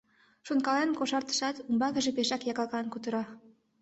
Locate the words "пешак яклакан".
2.17-2.85